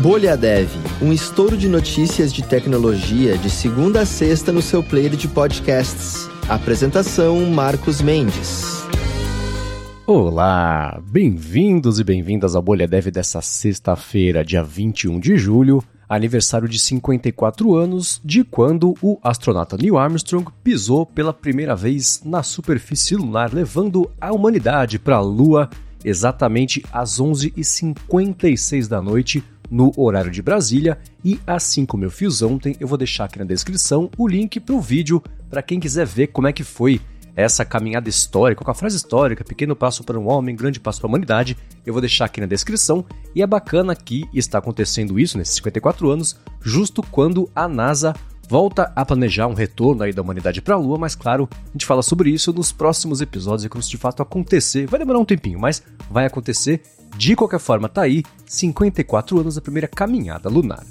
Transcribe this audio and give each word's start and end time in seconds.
Bolha 0.00 0.34
Dev, 0.34 0.70
um 1.02 1.12
estouro 1.12 1.58
de 1.58 1.68
notícias 1.68 2.32
de 2.32 2.42
tecnologia 2.42 3.36
de 3.36 3.50
segunda 3.50 4.00
a 4.00 4.06
sexta 4.06 4.50
no 4.50 4.62
seu 4.62 4.82
player 4.82 5.14
de 5.14 5.28
podcasts. 5.28 6.26
Apresentação 6.48 7.44
Marcos 7.50 8.00
Mendes. 8.00 8.82
Olá, 10.06 10.98
bem-vindos 11.04 12.00
e 12.00 12.04
bem-vindas 12.04 12.56
ao 12.56 12.62
Bolha 12.62 12.88
Dev 12.88 13.08
dessa 13.08 13.42
sexta-feira, 13.42 14.42
dia 14.42 14.62
21 14.62 15.20
de 15.20 15.36
julho, 15.36 15.84
aniversário 16.08 16.66
de 16.66 16.78
54 16.78 17.76
anos 17.76 18.22
de 18.24 18.42
quando 18.42 18.94
o 19.02 19.18
astronauta 19.22 19.76
Neil 19.76 19.98
Armstrong 19.98 20.50
pisou 20.64 21.04
pela 21.04 21.34
primeira 21.34 21.76
vez 21.76 22.22
na 22.24 22.42
superfície 22.42 23.16
lunar, 23.16 23.52
levando 23.52 24.10
a 24.18 24.32
humanidade 24.32 24.98
para 24.98 25.16
a 25.16 25.20
Lua 25.20 25.68
exatamente 26.02 26.82
às 26.90 27.20
11h56 27.20 28.88
da 28.88 29.02
noite, 29.02 29.44
no 29.70 29.92
horário 29.96 30.30
de 30.30 30.42
Brasília. 30.42 30.98
E 31.24 31.38
assim 31.46 31.86
como 31.86 32.04
eu 32.04 32.10
fiz 32.10 32.42
ontem, 32.42 32.76
eu 32.80 32.88
vou 32.88 32.98
deixar 32.98 33.24
aqui 33.24 33.38
na 33.38 33.44
descrição 33.44 34.10
o 34.18 34.26
link 34.26 34.58
para 34.58 34.74
o 34.74 34.80
vídeo 34.80 35.22
para 35.48 35.62
quem 35.62 35.78
quiser 35.78 36.06
ver 36.06 36.28
como 36.28 36.48
é 36.48 36.52
que 36.52 36.64
foi 36.64 37.00
essa 37.36 37.64
caminhada 37.64 38.08
histórica, 38.08 38.64
com 38.64 38.70
a 38.70 38.74
frase 38.74 38.96
histórica, 38.96 39.44
pequeno 39.44 39.76
passo 39.76 40.04
para 40.04 40.18
um 40.18 40.28
homem, 40.28 40.54
grande 40.54 40.80
passo 40.80 41.00
para 41.00 41.08
a 41.08 41.10
humanidade, 41.10 41.56
eu 41.86 41.92
vou 41.92 42.00
deixar 42.00 42.26
aqui 42.26 42.40
na 42.40 42.46
descrição. 42.46 43.04
E 43.34 43.42
é 43.42 43.46
bacana 43.46 43.94
que 43.94 44.28
está 44.34 44.58
acontecendo 44.58 45.18
isso 45.18 45.38
nesses 45.38 45.54
54 45.56 46.10
anos, 46.10 46.36
justo 46.60 47.02
quando 47.02 47.48
a 47.54 47.68
NASA 47.68 48.14
volta 48.50 48.92
a 48.96 49.04
planejar 49.04 49.46
um 49.46 49.54
retorno 49.54 50.02
aí 50.02 50.12
da 50.12 50.22
humanidade 50.22 50.60
para 50.60 50.74
a 50.74 50.78
Lua, 50.78 50.98
mas 50.98 51.14
claro, 51.14 51.48
a 51.52 51.72
gente 51.72 51.86
fala 51.86 52.02
sobre 52.02 52.30
isso 52.30 52.52
nos 52.52 52.72
próximos 52.72 53.20
episódios 53.20 53.64
e 53.64 53.68
quando 53.68 53.82
isso 53.82 53.92
de 53.92 53.96
fato 53.96 54.22
acontecer. 54.22 54.88
Vai 54.88 54.98
demorar 54.98 55.20
um 55.20 55.24
tempinho, 55.24 55.60
mas 55.60 55.80
vai 56.10 56.26
acontecer. 56.26 56.82
De 57.16 57.36
qualquer 57.36 57.60
forma, 57.60 57.88
tá 57.88 58.02
aí 58.02 58.24
54 58.46 59.38
anos 59.38 59.54
da 59.54 59.60
primeira 59.60 59.86
caminhada 59.86 60.48
lunar. 60.48 60.84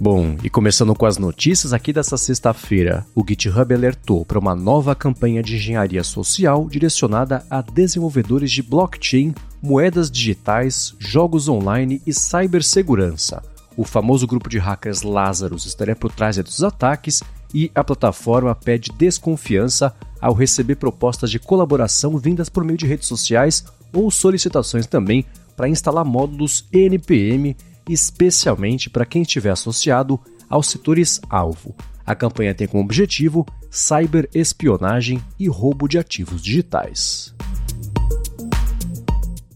Bom, 0.00 0.36
e 0.42 0.48
começando 0.48 0.94
com 0.94 1.04
as 1.04 1.18
notícias 1.18 1.74
aqui 1.74 1.92
dessa 1.92 2.16
sexta-feira, 2.16 3.06
o 3.14 3.22
GitHub 3.26 3.74
alertou 3.74 4.24
para 4.24 4.38
uma 4.38 4.54
nova 4.54 4.94
campanha 4.94 5.42
de 5.42 5.56
engenharia 5.56 6.02
social 6.02 6.66
direcionada 6.66 7.44
a 7.50 7.60
desenvolvedores 7.60 8.50
de 8.50 8.62
blockchain, 8.62 9.34
moedas 9.62 10.10
digitais, 10.10 10.94
jogos 10.98 11.46
online 11.46 12.00
e 12.06 12.12
cibersegurança. 12.12 13.53
O 13.76 13.84
famoso 13.84 14.26
grupo 14.26 14.48
de 14.48 14.58
hackers 14.58 15.02
Lazarus 15.02 15.66
estaria 15.66 15.96
por 15.96 16.12
trás 16.12 16.36
dos 16.36 16.62
ataques 16.62 17.22
e 17.52 17.70
a 17.74 17.82
plataforma 17.82 18.54
pede 18.54 18.90
desconfiança 18.96 19.94
ao 20.20 20.32
receber 20.32 20.76
propostas 20.76 21.30
de 21.30 21.38
colaboração 21.38 22.16
vindas 22.18 22.48
por 22.48 22.64
meio 22.64 22.78
de 22.78 22.86
redes 22.86 23.08
sociais 23.08 23.64
ou 23.92 24.10
solicitações 24.10 24.86
também 24.86 25.24
para 25.56 25.68
instalar 25.68 26.04
módulos 26.04 26.64
NPM 26.72 27.56
especialmente 27.88 28.88
para 28.88 29.04
quem 29.04 29.22
estiver 29.22 29.50
associado 29.50 30.18
aos 30.48 30.68
setores-alvo. 30.68 31.74
A 32.06 32.14
campanha 32.14 32.54
tem 32.54 32.66
como 32.66 32.82
objetivo 32.82 33.46
cyberespionagem 33.70 35.22
e 35.38 35.48
roubo 35.48 35.88
de 35.88 35.98
ativos 35.98 36.42
digitais. 36.42 37.34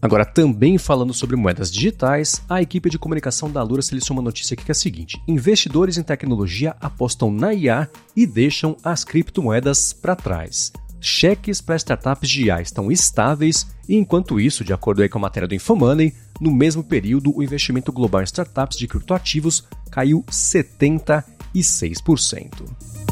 Agora, 0.01 0.25
também 0.25 0.77
falando 0.77 1.13
sobre 1.13 1.35
moedas 1.35 1.71
digitais, 1.71 2.41
a 2.49 2.61
equipe 2.61 2.89
de 2.89 2.97
comunicação 2.97 3.51
da 3.51 3.61
Lura 3.61 3.81
selecionou 3.81 4.21
uma 4.21 4.27
notícia 4.27 4.53
aqui 4.53 4.63
que 4.63 4.71
é 4.71 4.73
a 4.73 4.75
seguinte: 4.75 5.21
investidores 5.27 5.97
em 5.97 6.03
tecnologia 6.03 6.75
apostam 6.79 7.31
na 7.31 7.53
IA 7.53 7.87
e 8.15 8.25
deixam 8.25 8.75
as 8.83 9.03
criptomoedas 9.03 9.93
para 9.93 10.15
trás 10.15 10.71
cheques 11.01 11.59
para 11.61 11.77
startups 11.77 12.29
de 12.29 12.45
IA 12.45 12.61
estão 12.61 12.91
estáveis, 12.91 13.65
e 13.87 13.95
enquanto 13.95 14.39
isso, 14.39 14.63
de 14.63 14.73
acordo 14.73 15.07
com 15.09 15.17
a 15.17 15.21
matéria 15.21 15.47
do 15.47 15.55
Infomoney, 15.55 16.13
no 16.39 16.51
mesmo 16.51 16.83
período 16.83 17.35
o 17.35 17.41
investimento 17.43 17.91
global 17.91 18.21
em 18.21 18.25
startups 18.25 18.77
de 18.77 18.87
criptoativos 18.87 19.67
caiu 19.89 20.23
76%. 20.29 23.08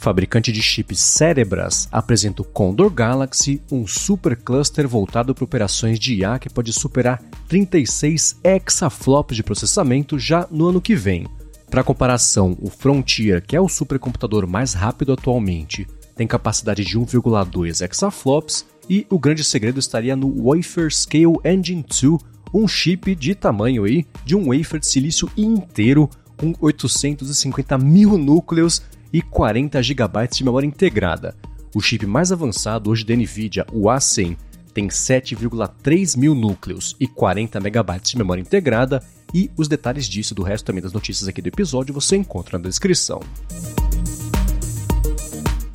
Fabricante 0.00 0.50
de 0.50 0.62
chips 0.62 0.98
Cerebras 0.98 1.86
apresenta 1.92 2.40
o 2.40 2.44
Condor 2.44 2.88
Galaxy, 2.88 3.62
um 3.70 3.86
supercluster 3.86 4.88
voltado 4.88 5.34
para 5.34 5.44
operações 5.44 5.98
de 5.98 6.14
IA 6.14 6.38
que 6.38 6.48
pode 6.48 6.72
superar 6.72 7.22
36 7.46 8.40
exaflops 8.42 9.36
de 9.36 9.42
processamento 9.42 10.18
já 10.18 10.48
no 10.50 10.68
ano 10.68 10.80
que 10.80 10.96
vem. 10.96 11.26
Para 11.70 11.84
comparação, 11.84 12.56
o 12.62 12.70
Frontier, 12.70 13.44
que 13.46 13.54
é 13.54 13.60
o 13.60 13.68
supercomputador 13.68 14.46
mais 14.46 14.72
rápido 14.72 15.12
atualmente, 15.12 15.86
tem 16.16 16.26
capacidade 16.26 16.82
de 16.82 16.98
1,2 16.98 17.86
exaflops 17.86 18.64
e 18.88 19.06
o 19.10 19.18
grande 19.18 19.44
segredo 19.44 19.78
estaria 19.78 20.16
no 20.16 20.44
Wafer 20.44 20.90
Scale 20.90 21.36
Engine 21.44 21.84
2, 21.84 22.22
um 22.54 22.66
chip 22.66 23.14
de 23.14 23.34
tamanho 23.34 23.84
aí 23.84 24.06
de 24.24 24.34
um 24.34 24.46
wafer 24.46 24.80
de 24.80 24.86
silício 24.86 25.30
inteiro 25.36 26.08
com 26.38 26.54
850 26.58 27.76
mil 27.76 28.16
núcleos 28.16 28.80
e 29.12 29.22
40 29.22 29.82
GB 29.82 30.28
de 30.32 30.44
memória 30.44 30.66
integrada. 30.66 31.34
O 31.74 31.80
chip 31.80 32.06
mais 32.06 32.32
avançado 32.32 32.90
hoje 32.90 33.04
da 33.04 33.14
NVIDIA, 33.14 33.66
o 33.72 33.84
A100, 33.84 34.36
tem 34.72 34.88
7,3 34.88 36.16
mil 36.16 36.34
núcleos 36.34 36.96
e 36.98 37.06
40 37.06 37.58
MB 37.58 38.00
de 38.02 38.16
memória 38.18 38.40
integrada, 38.40 39.02
e 39.32 39.50
os 39.56 39.68
detalhes 39.68 40.06
disso 40.06 40.34
do 40.34 40.42
resto 40.42 40.66
também 40.66 40.82
das 40.82 40.92
notícias 40.92 41.28
aqui 41.28 41.40
do 41.40 41.48
episódio 41.48 41.94
você 41.94 42.16
encontra 42.16 42.58
na 42.58 42.68
descrição. 42.68 43.20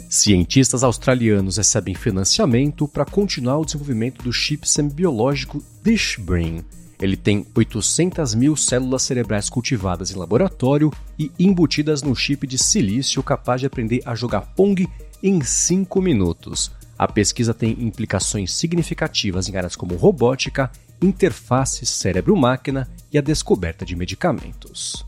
Cientistas 0.10 0.84
australianos 0.84 1.58
recebem 1.58 1.94
financiamento 1.94 2.88
para 2.88 3.06
continuar 3.06 3.58
o 3.60 3.66
desenvolvimento 3.66 4.24
do 4.24 4.32
chip 4.32 4.68
semibiológico 4.68 5.62
DishBrain. 5.84 6.64
Ele 7.02 7.18
tem 7.18 7.46
800 7.54 8.34
mil 8.36 8.56
células 8.56 9.04
cerebrais 9.04 9.50
cultivadas 9.50 10.12
em 10.12 10.16
laboratório 10.16 10.92
e 11.20 11.32
embutidas 11.38 12.02
no 12.02 12.16
chip 12.16 12.48
de 12.48 12.58
silício 12.58 13.22
capaz 13.22 13.62
de 13.62 13.68
aprender 13.68 14.02
a 14.06 14.16
jogar 14.16 14.42
Pong 14.42 14.88
em 15.22 15.42
5 15.42 16.02
minutos. 16.02 16.72
A 16.98 17.08
pesquisa 17.08 17.54
tem 17.54 17.72
implicações 17.72 18.54
significativas 18.54 19.50
em 19.50 19.58
áreas 19.58 19.76
como 19.76 19.96
robótica, 19.96 20.72
interface 21.02 21.86
cérebro-máquina 21.86 22.90
e 23.12 23.18
a 23.18 23.22
descoberta 23.22 23.86
de 23.86 23.96
medicamentos. 23.96 25.06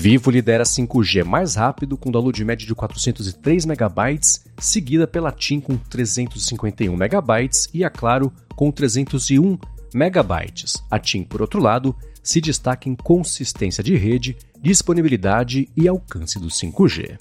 Vivo 0.00 0.30
lidera 0.30 0.64
5G 0.64 1.22
mais 1.24 1.56
rápido 1.56 1.94
com 1.94 2.10
download 2.10 2.42
médio 2.42 2.66
de 2.66 2.74
403 2.74 3.66
MB, 3.66 4.18
seguida 4.58 5.06
pela 5.06 5.30
TIM 5.30 5.60
com 5.60 5.76
351 5.76 6.94
MB 6.94 7.50
e 7.74 7.84
a 7.84 7.90
Claro 7.90 8.32
com 8.56 8.70
301 8.70 9.58
MB. 9.92 10.54
A 10.90 10.98
TIM, 10.98 11.22
por 11.22 11.42
outro 11.42 11.60
lado, 11.60 11.94
se 12.22 12.40
destaca 12.40 12.88
em 12.88 12.94
consistência 12.94 13.84
de 13.84 13.94
rede, 13.94 14.38
disponibilidade 14.62 15.68
e 15.76 15.86
alcance 15.86 16.38
do 16.38 16.48
5G. 16.48 17.18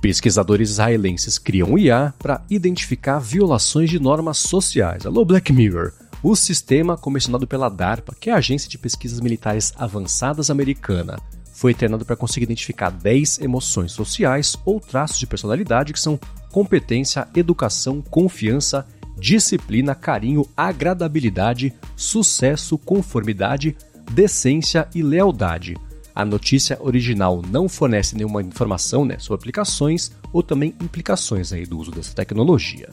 Pesquisadores 0.00 0.70
israelenses 0.70 1.36
criam 1.36 1.76
IA 1.76 2.14
para 2.18 2.42
identificar 2.48 3.18
violações 3.18 3.90
de 3.90 4.00
normas 4.00 4.38
sociais. 4.38 5.04
Alô, 5.04 5.22
Black 5.22 5.52
Mirror! 5.52 5.92
O 6.24 6.34
sistema, 6.34 6.96
comissionado 6.96 7.46
pela 7.46 7.68
DARPA, 7.68 8.16
que 8.18 8.30
é 8.30 8.32
a 8.32 8.38
Agência 8.38 8.66
de 8.66 8.78
Pesquisas 8.78 9.20
Militares 9.20 9.74
Avançadas 9.76 10.48
Americana, 10.48 11.18
foi 11.52 11.74
treinado 11.74 12.06
para 12.06 12.16
conseguir 12.16 12.44
identificar 12.44 12.88
10 12.88 13.40
emoções 13.40 13.92
sociais 13.92 14.56
ou 14.64 14.80
traços 14.80 15.18
de 15.18 15.26
personalidade 15.26 15.92
que 15.92 16.00
são 16.00 16.18
competência, 16.50 17.28
educação, 17.36 18.00
confiança, 18.00 18.86
disciplina, 19.18 19.94
carinho, 19.94 20.48
agradabilidade, 20.56 21.74
sucesso, 21.94 22.78
conformidade, 22.78 23.76
decência 24.10 24.88
e 24.94 25.02
lealdade 25.02 25.76
a 26.14 26.24
notícia 26.24 26.78
original 26.80 27.42
não 27.50 27.68
fornece 27.68 28.16
nenhuma 28.16 28.40
informação 28.40 29.04
né, 29.04 29.18
sobre 29.18 29.40
aplicações 29.40 30.12
ou 30.32 30.42
também 30.42 30.74
implicações 30.80 31.52
aí 31.52 31.66
do 31.66 31.76
uso 31.76 31.90
dessa 31.90 32.14
tecnologia. 32.14 32.88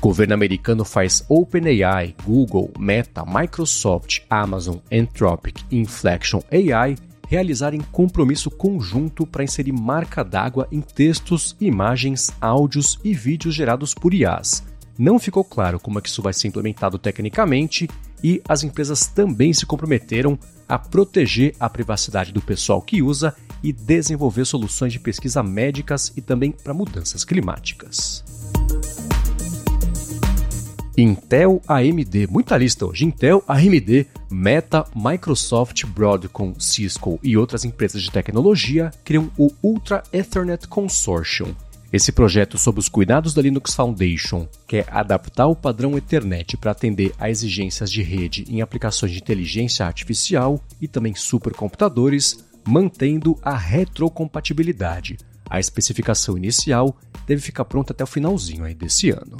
O 0.00 0.08
governo 0.08 0.32
americano 0.32 0.82
faz 0.82 1.22
OpenAI, 1.28 2.16
Google, 2.24 2.70
Meta, 2.78 3.22
Microsoft, 3.26 4.20
Amazon, 4.30 4.78
Anthropic 4.90 5.62
e 5.70 5.76
Inflection 5.76 6.40
AI 6.50 6.96
realizarem 7.28 7.82
compromisso 7.92 8.50
conjunto 8.50 9.26
para 9.26 9.44
inserir 9.44 9.72
marca 9.72 10.24
d'água 10.24 10.66
em 10.72 10.80
textos, 10.80 11.54
imagens, 11.60 12.30
áudios 12.40 12.98
e 13.04 13.12
vídeos 13.12 13.54
gerados 13.54 13.92
por 13.92 14.14
IAs. 14.14 14.64
Não 14.98 15.18
ficou 15.18 15.44
claro 15.44 15.78
como 15.78 15.98
é 15.98 16.02
que 16.02 16.08
isso 16.08 16.22
vai 16.22 16.32
ser 16.32 16.48
implementado 16.48 16.98
tecnicamente 16.98 17.86
e 18.24 18.40
as 18.48 18.64
empresas 18.64 19.06
também 19.06 19.52
se 19.52 19.66
comprometeram 19.66 20.38
a 20.66 20.78
proteger 20.78 21.54
a 21.60 21.68
privacidade 21.68 22.32
do 22.32 22.40
pessoal 22.40 22.80
que 22.80 23.02
usa 23.02 23.34
e 23.62 23.70
desenvolver 23.70 24.46
soluções 24.46 24.94
de 24.94 24.98
pesquisa 24.98 25.42
médicas 25.42 26.10
e 26.16 26.22
também 26.22 26.52
para 26.52 26.72
mudanças 26.72 27.22
climáticas. 27.22 28.24
Intel, 31.00 31.62
AMD, 31.66 32.26
muita 32.28 32.58
lista 32.58 32.84
hoje. 32.84 33.06
Intel, 33.06 33.42
AMD, 33.48 34.06
Meta, 34.30 34.84
Microsoft, 34.94 35.86
Broadcom, 35.86 36.54
Cisco 36.58 37.18
e 37.22 37.36
outras 37.36 37.64
empresas 37.64 38.02
de 38.02 38.10
tecnologia 38.10 38.90
criam 39.02 39.30
o 39.38 39.50
Ultra 39.62 40.02
Ethernet 40.12 40.68
Consortium, 40.68 41.54
Esse 41.92 42.12
projeto, 42.12 42.56
sob 42.56 42.78
os 42.78 42.88
cuidados 42.88 43.34
da 43.34 43.42
Linux 43.42 43.74
Foundation, 43.74 44.46
quer 44.68 44.86
adaptar 44.90 45.46
o 45.48 45.56
padrão 45.56 45.96
Ethernet 45.96 46.56
para 46.56 46.70
atender 46.70 47.12
a 47.18 47.28
exigências 47.28 47.90
de 47.90 48.02
rede 48.02 48.44
em 48.48 48.60
aplicações 48.60 49.10
de 49.10 49.18
inteligência 49.18 49.84
artificial 49.84 50.60
e 50.80 50.86
também 50.86 51.14
supercomputadores, 51.16 52.44
mantendo 52.64 53.36
a 53.42 53.56
retrocompatibilidade. 53.56 55.16
A 55.48 55.58
especificação 55.58 56.36
inicial 56.36 56.96
deve 57.26 57.40
ficar 57.40 57.64
pronta 57.64 57.92
até 57.92 58.04
o 58.04 58.06
finalzinho 58.06 58.64
aí 58.64 58.74
desse 58.74 59.10
ano. 59.10 59.36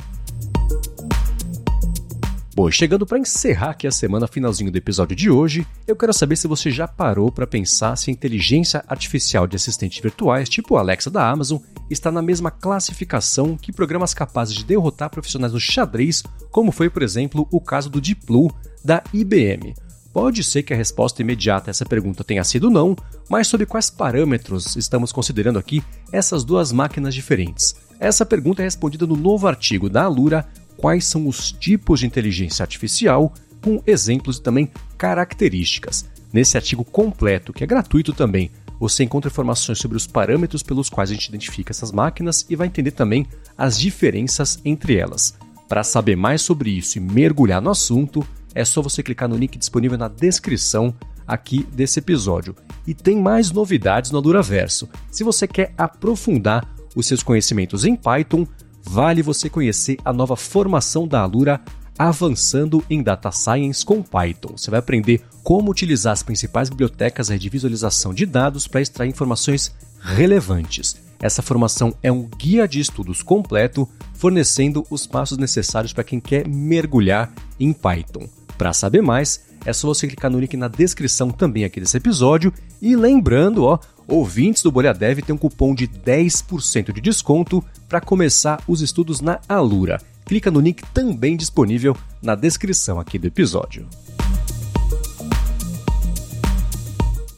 Chegando 2.69 3.07
para 3.07 3.19
encerrar 3.19 3.71
aqui 3.71 3.87
a 3.87 3.93
semana, 3.93 4.27
finalzinho 4.27 4.73
do 4.73 4.77
episódio 4.77 5.15
de 5.15 5.31
hoje, 5.31 5.65
eu 5.87 5.95
quero 5.95 6.13
saber 6.13 6.35
se 6.35 6.49
você 6.49 6.71
já 6.71 6.89
parou 6.89 7.31
para 7.31 7.47
pensar 7.47 7.95
se 7.97 8.11
a 8.11 8.13
inteligência 8.13 8.85
artificial 8.89 9.47
de 9.47 9.55
assistentes 9.55 10.01
virtuais, 10.03 10.49
tipo 10.49 10.77
Alexa 10.77 11.11
da 11.11 11.29
Amazon, 11.29 11.59
está 11.89 12.11
na 12.11 12.21
mesma 12.21 12.51
classificação 12.51 13.57
que 13.57 13.73
programas 13.73 14.13
capazes 14.13 14.55
de 14.55 14.65
derrotar 14.65 15.11
profissionais 15.11 15.53
do 15.53 15.61
xadrez, 15.61 16.25
como 16.51 16.73
foi, 16.73 16.91
por 16.91 17.03
exemplo, 17.03 17.47
o 17.53 17.61
caso 17.61 17.89
do 17.89 18.01
Deep 18.01 18.27
Blue 18.27 18.51
da 18.85 19.03
IBM. 19.15 19.75
Pode 20.13 20.43
ser 20.43 20.65
que 20.65 20.75
a 20.75 20.77
resposta 20.77 21.23
imediata 21.23 21.71
a 21.71 21.73
essa 21.73 21.87
pergunta 21.87 22.25
tenha 22.25 22.43
sido 22.43 22.69
não, 22.69 22.97
mas 23.29 23.47
sob 23.47 23.65
quais 23.65 23.91
parâmetros 23.91 24.75
estamos 24.75 25.13
considerando 25.13 25.59
aqui 25.59 25.85
essas 26.11 26.43
duas 26.43 26.73
máquinas 26.73 27.15
diferentes? 27.15 27.77
Essa 28.01 28.27
pergunta 28.27 28.63
é 28.63 28.65
respondida 28.65 29.07
no 29.07 29.15
novo 29.15 29.47
artigo 29.47 29.89
da 29.89 30.05
Alura 30.05 30.49
quais 30.81 31.05
são 31.05 31.29
os 31.29 31.53
tipos 31.53 32.01
de 32.01 32.07
inteligência 32.07 32.63
artificial, 32.63 33.35
com 33.63 33.83
exemplos 33.87 34.39
e 34.39 34.43
também 34.43 34.71
características. 34.97 36.09
Nesse 36.33 36.57
artigo 36.57 36.85
completo, 36.85 37.53
que 37.53 37.63
é 37.63 37.67
gratuito 37.67 38.15
também, 38.15 38.51
você 38.79 39.05
encontra 39.05 39.31
informações 39.31 39.79
sobre 39.79 39.99
os 39.99 40.07
parâmetros 40.07 40.63
pelos 40.63 40.89
quais 40.89 41.11
a 41.11 41.13
gente 41.13 41.29
identifica 41.29 41.71
essas 41.71 41.93
máquinas 41.93 42.47
e 42.49 42.57
vai 42.57 42.67
entender 42.67 42.93
também 42.93 43.27
as 43.59 43.79
diferenças 43.79 44.59
entre 44.65 44.97
elas. 44.97 45.35
Para 45.69 45.85
saber 45.85 46.17
mais 46.17 46.41
sobre 46.41 46.71
isso 46.71 46.97
e 46.97 47.01
mergulhar 47.01 47.61
no 47.61 47.71
assunto, 47.71 48.27
é 48.55 48.65
só 48.65 48.81
você 48.81 49.03
clicar 49.03 49.29
no 49.29 49.37
link 49.37 49.59
disponível 49.59 49.99
na 49.99 50.09
descrição 50.09 50.95
aqui 51.27 51.63
desse 51.75 51.99
episódio. 51.99 52.57
E 52.87 52.95
tem 52.95 53.21
mais 53.21 53.51
novidades 53.51 54.11
no 54.11 54.19
Aduraverso. 54.19 54.89
Se 55.11 55.23
você 55.23 55.47
quer 55.47 55.75
aprofundar 55.77 56.67
os 56.97 57.07
seus 57.07 57.23
conhecimentos 57.23 57.85
em 57.85 57.95
Python, 57.95 58.47
vale 58.83 59.23
você 59.23 59.49
conhecer 59.49 59.99
a 60.05 60.13
nova 60.13 60.37
formação 60.37 61.07
da 61.07 61.21
Alura 61.21 61.61
Avançando 61.99 62.83
em 62.89 63.03
Data 63.03 63.31
Science 63.31 63.85
com 63.85 64.03
Python. 64.03 64.57
Você 64.57 64.71
vai 64.71 64.81
aprender 64.81 65.23
como 65.43 65.71
utilizar 65.71 66.15
as 66.15 66.23
principais 66.23 66.71
bibliotecas 66.71 67.29
de 67.29 67.49
visualização 67.49 68.15
de 68.15 68.25
dados 68.25 68.67
para 68.67 68.81
extrair 68.81 69.11
informações 69.11 69.75
relevantes. 70.01 70.97
Essa 71.21 71.43
formação 71.43 71.95
é 72.03 72.11
um 72.11 72.23
guia 72.23 72.67
de 72.67 72.81
estudos 72.81 73.23
completo, 73.23 73.87
fornecendo 74.15 74.87
os 74.89 75.07
passos 75.07 75.37
necessários 75.37 75.93
para 75.93 76.05
quem 76.05 76.19
quer 76.19 76.49
mergulhar 76.49 77.31
em 77.59 77.73
Python. 77.73 78.27
Para 78.57 78.73
saber 78.73 79.03
mais, 79.03 79.43
é 79.67 79.73
só 79.73 79.87
você 79.87 80.07
clicar 80.07 80.31
no 80.31 80.41
link 80.41 80.57
na 80.57 80.69
descrição 80.69 81.31
também 81.31 81.65
aqui 81.65 81.81
desse 81.81 81.99
episódio 81.99 82.53
e 82.81 82.97
lembrando, 82.97 83.65
ó, 83.65 83.79
ouvintes 84.11 84.63
do 84.63 84.73
Bolha 84.73 84.93
Dev 84.93 85.21
tem 85.21 85.35
um 85.35 85.39
cupom 85.39 85.75
de 85.75 85.87
10% 85.87 86.93
de 86.93 87.01
desconto 87.01 87.65
para 87.89 88.01
começar 88.01 88.63
os 88.67 88.83
estudos 88.83 89.21
na 89.21 89.41
Alura. 89.49 90.01
Clica 90.27 90.51
no 90.51 90.61
link 90.61 90.83
também 90.93 91.37
disponível 91.37 91.97
na 92.21 92.35
descrição 92.35 93.01
aqui 93.01 93.19
do 93.19 93.27
episódio. 93.27 93.89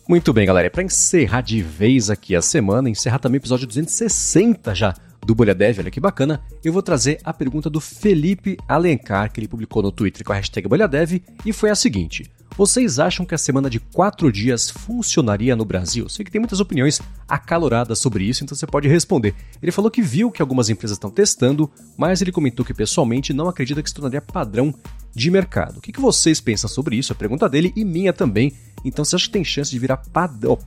Muito 0.09 0.33
bem, 0.33 0.47
galera. 0.47 0.71
Para 0.71 0.83
encerrar 0.83 1.43
de 1.43 1.63
vez 1.63 2.11
aqui 2.11 2.35
a 2.35 2.43
semana, 2.43 2.91
encerrar 2.91 3.19
também 3.19 3.39
o 3.39 3.41
episódio 3.41 3.67
260 3.67 4.75
já 4.75 4.95
do 5.25 5.35
Bolha 5.35 5.55
Dev, 5.55 5.79
olha 5.79 5.91
que 5.91 6.01
bacana, 6.01 6.43
eu 6.65 6.73
vou 6.73 6.83
trazer 6.83 7.21
a 7.23 7.33
pergunta 7.33 7.71
do 7.71 7.81
Felipe 7.81 8.57
Alencar, 8.69 9.33
que 9.33 9.39
ele 9.39 9.47
publicou 9.47 9.83
no 9.83 9.93
Twitter 9.93 10.25
com 10.25 10.33
a 10.33 10.37
hashtag 10.37 10.69
BolhaDev, 10.69 11.23
e 11.47 11.53
foi 11.53 11.71
a 11.71 11.75
seguinte. 11.75 12.29
Vocês 12.55 12.99
acham 12.99 13.25
que 13.25 13.35
a 13.35 13.39
semana 13.39 13.71
de 13.71 13.81
quatro 13.81 14.31
dias 14.31 14.69
funcionaria 14.69 15.57
no 15.57 15.65
Brasil? 15.65 16.07
Sei 16.09 16.23
que 16.23 16.31
tem 16.31 16.41
muitas 16.41 16.61
opiniões 16.61 17.01
acaloradas 17.27 17.99
sobre 17.99 18.25
isso, 18.25 18.45
então 18.45 18.55
você 18.55 18.67
pode 18.67 18.87
responder. 18.89 19.35
Ele 19.63 19.73
falou 19.73 19.91
que 19.91 20.03
viu 20.03 20.31
que 20.31 20.43
algumas 20.43 20.69
empresas 20.69 20.97
estão 20.97 21.11
testando, 21.11 21.71
mas 21.97 22.21
ele 22.21 22.31
comentou 22.31 22.65
que 22.65 22.75
pessoalmente 22.75 23.33
não 23.33 23.49
acredita 23.49 23.83
que 23.83 23.89
se 23.89 23.95
tornaria 23.95 24.21
padrão 24.21 24.75
de 25.15 25.31
mercado. 25.31 25.79
O 25.79 25.81
que 25.81 25.99
vocês 25.99 26.43
pensam 26.43 26.69
sobre 26.69 26.97
isso? 26.97 27.13
A 27.13 27.17
pergunta 27.17 27.49
dele 27.49 27.73
e 27.75 27.85
minha 27.87 28.13
também. 28.13 28.53
Então 28.85 29.03
você 29.03 29.17
acha 29.17 29.27
que 29.27 29.33
tem 29.33 29.45
chance 29.45 29.71
de 29.71 29.79
virar 29.79 30.03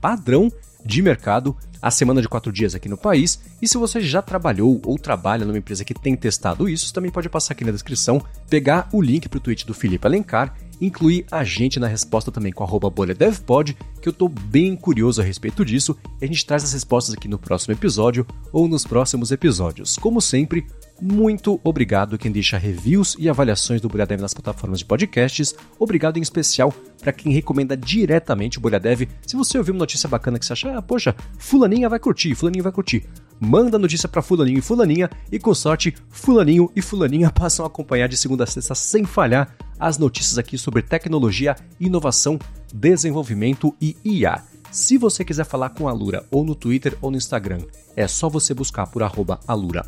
padrão 0.01 0.51
de 0.85 1.01
mercado 1.01 1.55
a 1.81 1.91
semana 1.91 2.21
de 2.21 2.29
quatro 2.29 2.51
dias 2.51 2.75
aqui 2.75 2.87
no 2.87 2.97
país. 2.97 3.39
E 3.61 3.67
se 3.67 3.77
você 3.77 3.99
já 3.99 4.21
trabalhou 4.21 4.81
ou 4.85 4.97
trabalha 4.97 5.45
numa 5.45 5.57
empresa 5.57 5.83
que 5.83 5.93
tem 5.93 6.15
testado 6.15 6.69
isso, 6.69 6.93
também 6.93 7.11
pode 7.11 7.29
passar 7.29 7.53
aqui 7.53 7.65
na 7.65 7.71
descrição, 7.71 8.21
pegar 8.49 8.87
o 8.93 9.01
link 9.01 9.27
para 9.27 9.37
o 9.37 9.41
tweet 9.41 9.65
do 9.65 9.73
Felipe 9.73 10.07
Alencar 10.07 10.55
incluir 10.81 11.25
a 11.31 11.43
gente 11.43 11.79
na 11.79 11.87
resposta 11.87 12.31
também 12.31 12.51
com 12.51 12.63
a 12.63 12.89
BolhaDevPod, 12.89 13.77
que 14.01 14.07
eu 14.07 14.11
estou 14.11 14.29
bem 14.29 14.75
curioso 14.75 15.21
a 15.21 15.23
respeito 15.23 15.63
disso, 15.63 15.97
e 16.21 16.25
a 16.25 16.27
gente 16.27 16.45
traz 16.45 16.63
as 16.63 16.73
respostas 16.73 17.15
aqui 17.15 17.27
no 17.27 17.39
próximo 17.39 17.73
episódio 17.73 18.25
ou 18.51 18.67
nos 18.67 18.85
próximos 18.85 19.31
episódios. 19.31 19.97
Como 19.97 20.21
sempre, 20.21 20.65
muito 21.01 21.59
obrigado 21.63 22.17
quem 22.17 22.31
deixa 22.31 22.57
reviews 22.57 23.15
e 23.19 23.29
avaliações 23.29 23.81
do 23.81 23.89
Bolha 23.89 24.05
Dev 24.05 24.21
nas 24.21 24.33
plataformas 24.33 24.79
de 24.79 24.85
podcasts. 24.85 25.53
Obrigado 25.77 26.17
em 26.17 26.21
especial 26.21 26.73
para 27.01 27.11
quem 27.11 27.33
recomenda 27.33 27.75
diretamente 27.75 28.57
o 28.57 28.61
Bolha 28.61 28.79
Dev. 28.79 29.01
Se 29.27 29.35
você 29.35 29.57
ouviu 29.57 29.73
uma 29.73 29.79
notícia 29.79 30.07
bacana 30.07 30.39
que 30.39 30.45
você 30.45 30.53
acha, 30.53 30.77
ah, 30.77 30.81
poxa, 30.81 31.13
fulaninha 31.37 31.89
vai 31.89 31.99
curtir, 31.99 32.33
fulaninha 32.33 32.63
vai 32.63 32.71
curtir. 32.71 33.05
Manda 33.39 33.75
a 33.75 33.79
notícia 33.79 34.07
para 34.07 34.21
fulaninho 34.21 34.59
e 34.59 34.61
fulaninha 34.61 35.09
e 35.29 35.37
com 35.37 35.53
sorte, 35.53 35.93
fulaninho 36.09 36.71
e 36.73 36.81
fulaninha 36.81 37.29
passam 37.35 37.65
a 37.65 37.67
acompanhar 37.67 38.07
de 38.07 38.15
segunda 38.15 38.45
a 38.45 38.47
sexta 38.47 38.73
sem 38.73 39.03
falhar 39.03 39.53
as 39.77 39.97
notícias 39.97 40.37
aqui 40.37 40.57
sobre 40.57 40.81
tecnologia, 40.81 41.55
inovação, 41.77 42.39
desenvolvimento 42.73 43.75
e 43.81 43.97
IA. 44.05 44.54
Se 44.71 44.97
você 44.97 45.23
quiser 45.23 45.45
falar 45.45 45.69
com 45.69 45.87
a 45.87 45.93
Lura 45.93 46.25
ou 46.29 46.43
no 46.43 46.55
Twitter 46.55 46.97
ou 47.01 47.09
no 47.09 47.17
Instagram, 47.17 47.61
é 47.95 48.07
só 48.07 48.29
você 48.29 48.53
buscar 48.53 48.87
por 48.87 49.03
arroba 49.03 49.39
Alura. 49.47 49.85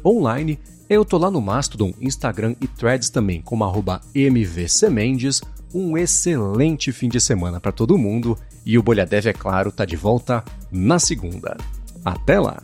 Eu 0.89 1.03
tô 1.03 1.17
lá 1.17 1.29
no 1.29 1.41
Mastodon, 1.41 1.93
Instagram 1.99 2.55
e 2.61 2.67
Threads 2.67 3.09
também, 3.09 3.41
como 3.41 3.65
arroba 3.65 4.01
MVCMendes. 4.15 5.41
Um 5.73 5.97
excelente 5.97 6.93
fim 6.93 7.09
de 7.09 7.19
semana 7.19 7.59
para 7.59 7.73
todo 7.73 7.97
mundo 7.97 8.37
e 8.65 8.77
o 8.77 8.83
Bolha 8.83 9.07
é 9.11 9.33
claro, 9.33 9.71
tá 9.71 9.83
de 9.83 9.97
volta 9.97 10.43
na 10.71 10.97
segunda. 10.97 11.57
Até 12.05 12.39
lá! 12.39 12.63